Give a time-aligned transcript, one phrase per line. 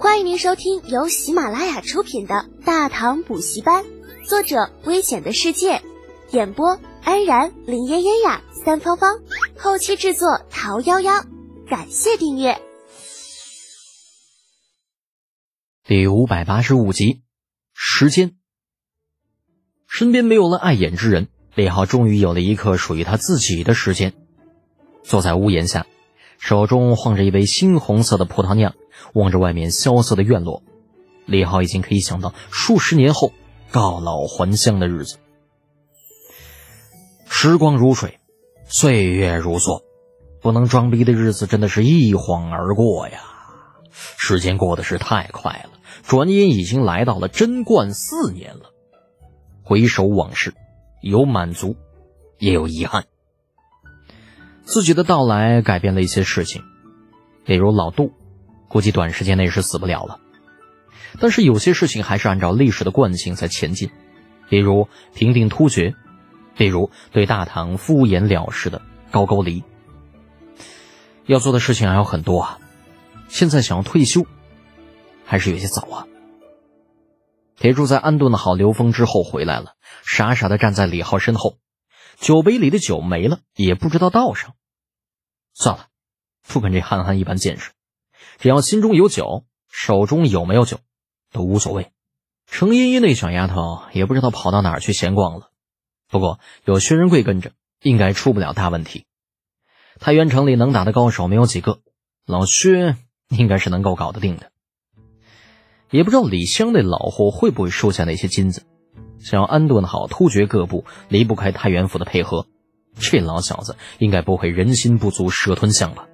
[0.00, 3.84] 欢迎您收听由喜马拉雅出品的《大唐补习班》，
[4.24, 5.82] 作者：危险的世界，
[6.30, 9.18] 演播：安然、林嫣嫣呀、三芳芳，
[9.58, 11.26] 后期制作：桃夭夭。
[11.68, 12.62] 感谢订阅。
[15.84, 17.22] 第五百八十五集，
[17.74, 18.36] 时间。
[19.88, 21.26] 身边没有了碍眼之人，
[21.56, 24.14] 李浩终于有了一刻属于他自己的时间。
[25.02, 25.88] 坐在屋檐下，
[26.38, 28.76] 手中晃着一杯猩红色的葡萄酿，
[29.14, 30.62] 望着外面萧瑟的院落，
[31.26, 33.32] 李浩已经可以想到数十年后
[33.70, 35.18] 告老还乡的日子。
[37.28, 38.18] 时光如水，
[38.66, 39.82] 岁月如梭，
[40.40, 43.20] 不能装逼的日子真的是一晃而过呀！
[43.90, 48.72] 时间过得是太快了，转眼已经来到了贞观四年了。
[49.62, 50.54] 回首往事，
[51.02, 51.76] 有满足，
[52.38, 53.04] 也有遗憾。
[54.62, 56.62] 自己的到来改变了一些事情，
[57.44, 58.12] 比如老杜，
[58.68, 60.20] 估计短时间内是死不了了。
[61.20, 63.90] 但是有些事情还是按照历史的惯性在前进，
[64.48, 65.94] 比如平定突厥，
[66.56, 69.64] 比如对大唐敷衍了事的高句丽。
[71.26, 72.58] 要做的事情还有很多啊，
[73.28, 74.26] 现在想要退休，
[75.24, 76.06] 还是有些早啊。
[77.56, 79.72] 铁柱在安顿好刘峰之后回来了，
[80.04, 81.58] 傻傻的站在李浩身后。
[82.18, 84.54] 酒杯里的酒没了，也不知道倒上。
[85.54, 85.86] 算了，
[86.46, 87.70] 不跟这憨憨一般见识，
[88.38, 90.78] 只要心中有酒，手中有没有酒，
[91.32, 91.90] 都无所谓。
[92.46, 95.50] 程茵茵那小丫头也不知道跑到哪儿去闲逛了。
[96.08, 97.50] 不过有薛仁贵跟着，
[97.82, 99.04] 应该出不了大问题。
[99.98, 101.80] 太原城里能打的高手没有几个，
[102.24, 102.96] 老薛
[103.28, 104.52] 应该是能够搞得定的。
[105.90, 108.62] 也不知道李湘那老货会不会收下那些金子。
[109.18, 112.46] 想要安顿好突厥各部，离不开太原府的配合。
[112.94, 116.06] 这老小子应该不会人心不足蛇吞象吧？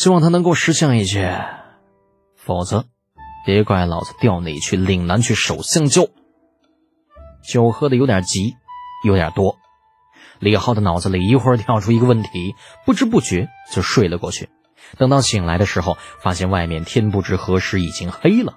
[0.00, 1.44] 希望他能够识相一些，
[2.34, 2.86] 否则
[3.44, 6.06] 别怪老子调你去岭南去守香蕉。
[7.46, 8.54] 酒喝的有点急，
[9.04, 9.58] 有点多。
[10.38, 12.54] 李浩的脑子里一会儿跳出一个问题，
[12.86, 14.48] 不知不觉就睡了过去。
[14.96, 18.54] 等到醒来的时候，发现外面天不知何时已经黑了。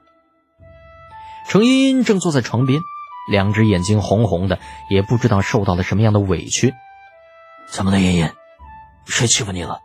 [1.49, 2.79] 程茵茵正坐在床边，
[3.29, 4.59] 两只眼睛红红的，
[4.89, 6.73] 也不知道受到了什么样的委屈。
[7.67, 8.31] 怎么了，茵茵？
[9.05, 9.81] 谁欺负你了？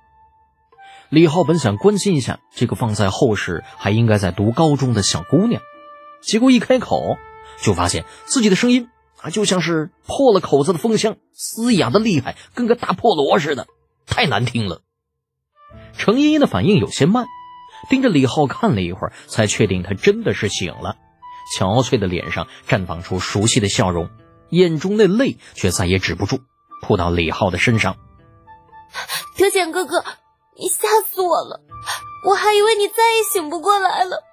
[1.11, 5.63] 李浩本想关心一下这个放在后世还应该在读高中的小姑娘，
[6.21, 7.17] 结果一开口，
[7.63, 8.89] 就发现自己的声音
[9.23, 13.67] 啊，就像是破了口子的风箱，嘶哑的厉害，跟个大破锣似的，
[14.07, 14.83] 太难听了。
[15.97, 17.27] 程茵茵的反应有些慢，
[17.89, 20.97] 盯着李浩看了一会儿，才确定他真的是醒了。
[21.57, 24.11] 憔悴的脸上绽放出熟悉的笑容，
[24.51, 26.41] 眼中的泪却再也止不住，
[26.83, 27.97] 扑到李浩的身上。
[29.39, 30.05] 德简哥哥，
[30.61, 31.61] 你吓死我了，
[32.29, 34.25] 我还以为你再也醒不过来了。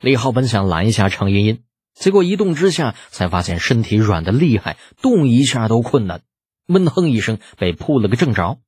[0.00, 1.62] 李浩本想拦一下程茵茵，
[1.94, 6.22] 结果一动之下，才发现身体软的厉害，动一下都困难，
[6.66, 8.58] 闷哼一声，被扑了个正着。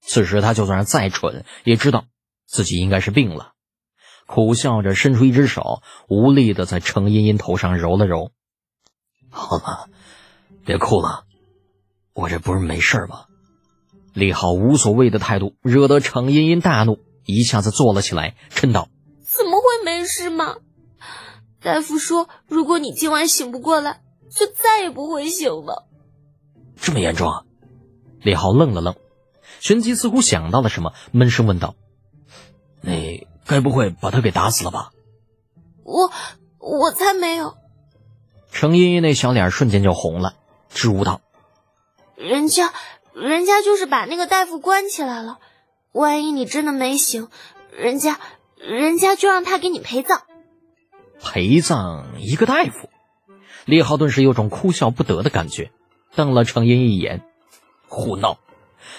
[0.00, 2.06] 此时他就算是再蠢，也知道
[2.46, 3.52] 自己应该是病了。
[4.26, 8.32] 苦笑着，伸出一只手，无力的在程茵茵头上揉了揉。
[9.30, 9.88] 好了，
[10.64, 11.26] 别哭了，
[12.14, 13.26] 我这不是没事吗？
[14.12, 18.88] 李浩无所谓的态度惹得程茵茵大怒，一下子坐了起来，嗔道
[19.22, 20.56] ：“怎么会没事嘛？
[21.60, 25.86] 大夫说，如果你今晚醒不过来，就再也不会醒了。
[26.80, 27.42] 这么严重？”啊？
[28.22, 28.96] 李浩愣了愣，
[29.60, 31.74] 旋即似乎想到了什么，闷声问道
[32.82, 34.92] ：“你？”该不会把他给打死了吧？
[35.82, 36.12] 我
[36.60, 37.56] 我才没有。
[38.52, 40.34] 程茵茵那小脸瞬间就红了，
[40.68, 41.20] 支吾道
[42.14, 42.72] ：“人家，
[43.14, 45.38] 人家就是把那个大夫关起来了。
[45.92, 47.28] 万一你真的没醒，
[47.76, 48.18] 人家，
[48.56, 50.22] 人家就让他给你陪葬。
[51.20, 52.88] 陪葬一个大夫？
[53.64, 55.70] 李浩顿时有种哭笑不得的感觉，
[56.14, 57.22] 瞪了程英一眼
[57.88, 58.38] ：“胡闹！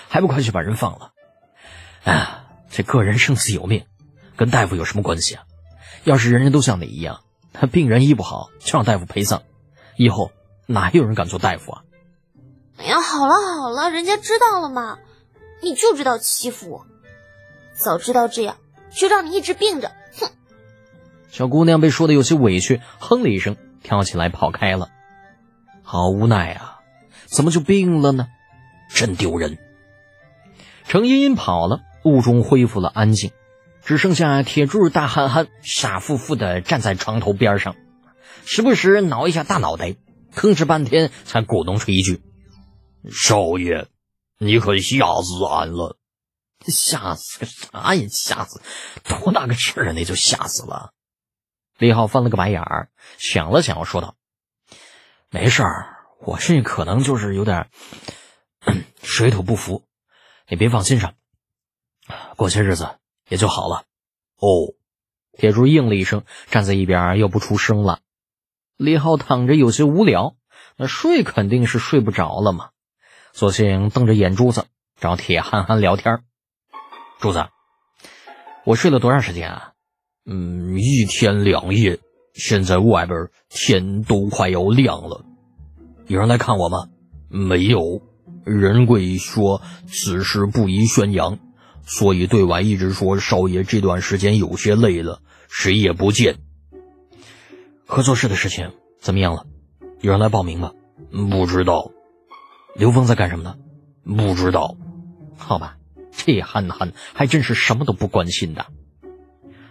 [0.08, 1.14] 还不快去把人放了！
[2.04, 3.86] 哎，这个人生死有命。”
[4.38, 5.44] 跟大夫有什么关系啊？
[6.04, 7.22] 要是人人都像你一样，
[7.54, 9.44] 他病人医不好就让大夫陪葬，
[9.98, 10.32] 以后
[10.66, 11.84] 哪有人敢做大夫啊？
[12.82, 14.98] 哎呀，好了好了，人家知道了嘛，
[15.62, 16.88] 你就知道欺负我。
[17.76, 18.58] 早知道这样，
[18.90, 19.92] 就让你一直病着。
[20.20, 20.32] 哼！
[21.30, 24.90] 小姑娘被说的有些委屈，哼了一声，跳起来跑开了。
[25.84, 26.80] 好无奈啊，
[27.28, 28.28] 怎么就病了呢？
[28.90, 29.60] 真丢人！
[30.88, 33.32] 程茵茵跑了，屋中恢复了安静。
[33.84, 37.76] 只剩下铁柱大憨憨傻乎乎的站在床头边上，
[38.44, 39.96] 时不时挠一下大脑袋，
[40.36, 42.22] 吭哧半天才咕哝出一句
[43.10, 43.88] ：“少爷，
[44.38, 45.98] 你可吓死俺了！”
[46.68, 48.08] 吓死个啥呀？
[48.08, 48.62] 吓死！
[49.04, 49.94] 多大个事儿啊？
[49.94, 50.94] 那就吓死了。
[51.80, 54.16] 李浩翻了个白眼儿，想了想，说道
[55.32, 57.72] ：“没事儿，我这可能就是有点
[59.02, 59.88] 水土不服，
[60.48, 61.16] 你别放心上，
[62.38, 63.86] 过些日子也就好了。”
[64.38, 64.76] 哦，
[65.36, 68.02] 铁柱应了一声，站在一边又不出声了。
[68.78, 70.36] 李浩躺着有些无聊，
[70.76, 72.70] 那睡肯定是睡不着了嘛，
[73.34, 74.66] 索性瞪着眼珠子
[75.00, 76.20] 找铁憨憨聊天。
[77.20, 77.48] 柱子，
[78.66, 79.72] 我睡了多长时间啊？
[80.26, 82.00] 嗯，一天两夜。
[82.34, 85.26] 现在外边天都快要亮了，
[86.08, 86.88] 有人来看我吗？
[87.28, 88.02] 没有。
[88.46, 91.40] 仁贵说此事不宜宣扬，
[91.86, 96.38] 所以对外一直说少爷这段时间有些累了，谁也不见。
[97.86, 99.46] 合作社的事情怎么样了？
[100.00, 100.72] 有人来报名吗？
[101.30, 101.92] 不知道。
[102.76, 103.56] 刘峰在干什么呢？
[104.04, 104.76] 不知道。
[105.38, 105.78] 好吧。
[106.14, 108.68] 这憨憨还真是什么都不关心的。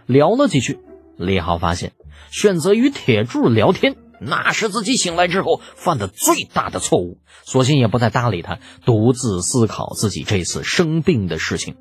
[0.07, 0.81] 聊了几句，
[1.17, 1.93] 李浩发现
[2.31, 11.77] 选择与铁柱聊天，那是自己醒来之后犯的最大的错误，索性也不再搭理他，独自思考自己这次生病的事情。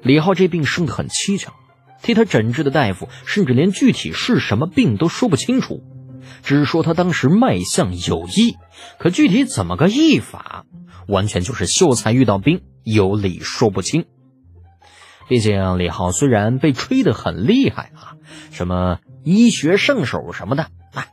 [0.00, 1.52] 李浩这病生得很蹊跷，
[2.00, 5.82] 替他诊治的大夫甚至连具体是什么病都说不清楚，
[6.42, 8.56] 只说他当时脉象有异，
[8.98, 10.64] 可具体怎么个异法？
[11.06, 14.04] 完全就是秀才遇到兵，有理说不清。
[15.28, 18.16] 毕竟李浩虽然被吹得很厉害啊，
[18.50, 20.64] 什么医学圣手什么的
[20.94, 21.06] 啊，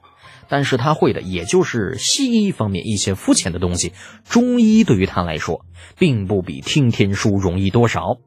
[0.48, 3.94] 但是他会的也就是西医方面一些肤浅的东西。
[4.24, 5.66] 中医对于他来说，
[5.98, 8.18] 并不比听天书容易多少。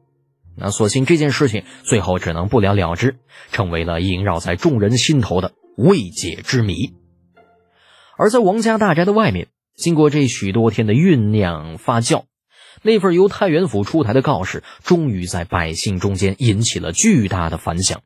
[0.55, 3.17] 那所幸这件事情最后只能不了了之，
[3.51, 6.93] 成为了萦绕在众人心头的未解之谜。
[8.17, 9.47] 而在王家大宅的外面。
[9.75, 12.25] 经过这许多天的酝酿发酵，
[12.81, 18.01] 那份由太原府出台的告示，终于在百姓中间引起了巨大的反响。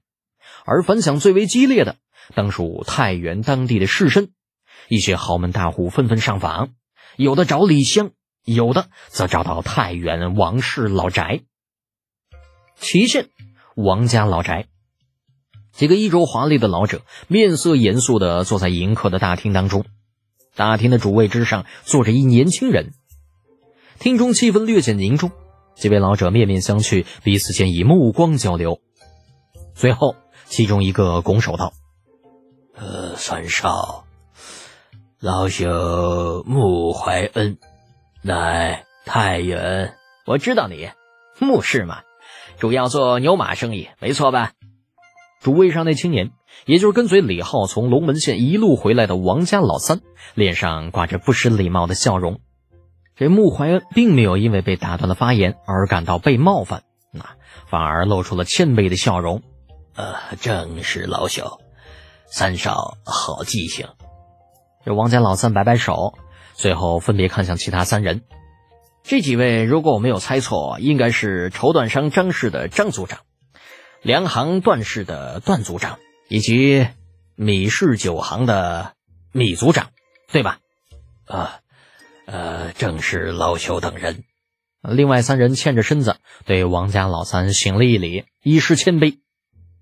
[0.65, 1.95] 而反响最为激烈的，
[2.35, 4.29] 当属太原当地的士绅，
[4.87, 6.75] 一些豪门大户纷纷上访，
[7.17, 8.11] 有的找李湘，
[8.45, 11.41] 有的则找到太原王氏老宅。
[12.75, 13.29] 祁县
[13.75, 14.67] 王家老宅，
[15.73, 19.85] 几个衣着华丽的老者，面色严肃地坐在迎客的大厅当中。
[20.55, 22.93] 大厅的主位之上坐着一年轻人，
[23.97, 25.31] 厅中气氛略显凝重，
[25.75, 28.79] 几位老者面面相觑，彼此间以目光交流。
[29.73, 30.15] 随后，
[30.45, 31.73] 其中一个拱手道
[32.77, 34.05] ：“呃，三少，
[35.19, 37.57] 老朽穆怀恩，
[38.21, 39.95] 乃太原。
[40.27, 40.91] 我知道你，
[41.39, 42.03] 穆氏嘛，
[42.59, 44.51] 主要做牛马生意，没错吧？”
[45.43, 46.31] 主位上那青年。
[46.65, 50.01] 也就是跟随李浩从龙门县一路回来的王家老三，
[50.33, 52.39] 脸上挂着不失礼貌的笑容。
[53.15, 57.25] 这穆怀恩并没有因为被打断了发言而感到被冒犯，那
[57.67, 59.41] 反而露出了谦卑的笑容。
[59.95, 61.59] 呃，正是老朽，
[62.27, 63.87] 三少好记性。
[64.85, 66.13] 这王家老三摆摆手，
[66.53, 68.21] 随后分别看向其他三人。
[69.03, 73.19] 这几位，如果我没有猜错，应该是绸缎商张氏的张族长，
[74.03, 75.97] 粮行段氏的段族长。
[76.29, 76.87] 以及
[77.35, 78.93] 米氏酒行的
[79.33, 79.89] 米组长，
[80.31, 80.57] 对吧？
[81.27, 81.59] 啊，
[82.25, 84.23] 呃，正是老朽等人。
[84.81, 86.15] 另外三人欠着身子，
[86.45, 89.19] 对王家老三行了一礼，以示谦卑。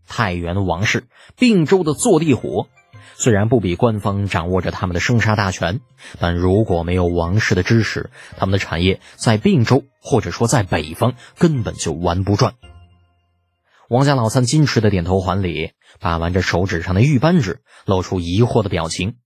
[0.07, 1.05] 太原王氏，
[1.37, 2.67] 并州的坐地虎，
[3.15, 5.79] 虽然不比官方掌握着他们的生杀大权，
[6.19, 12.55] 但如果没有王氏的支持，他们的产业在并州或者说在北方根本就玩不转。
[13.91, 19.17] 王家老三矜持的点头还礼，把玩着手指上的玉扳指，露出疑惑的表情。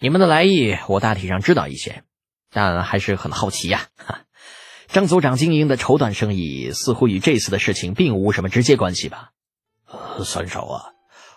[0.00, 2.04] 你们的来意我大体上知道一些，
[2.50, 3.88] 但还是很好奇呀。
[4.88, 9.32] 张组长经营的绸缎生意似乎与这次的事情并无什么直接关系吧？
[10.24, 10.84] 三少啊，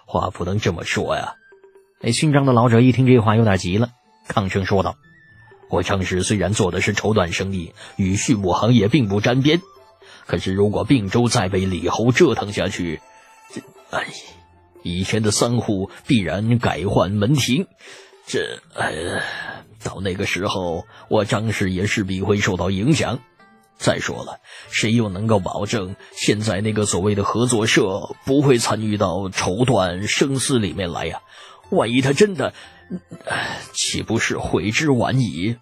[0.05, 1.35] 话不能这么说呀。
[1.99, 3.89] 那姓张的老者一听这话，有点急了，
[4.29, 4.95] 抗声说道
[5.69, 9.59] ：“我张氏虽然做的是绸缎生意，与畜牧行业并不沾边。”
[10.27, 12.99] 可是，如果并州再被李侯折腾下去，
[13.49, 14.05] 这哎，
[14.83, 17.65] 以前的三户必然改换门庭，
[18.27, 19.21] 这呃，
[19.81, 23.19] 到那个时候，我张氏也势必会受到影响。
[23.77, 31.21] 再说了，谁又能够保证现在那个所谓的合作社不会参与到绸缎生丝里面来呀？
[31.69, 32.53] 万一他真的，
[33.71, 35.55] 岂不是悔之晚矣？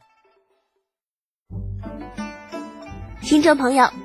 [3.22, 4.05] 听众朋友。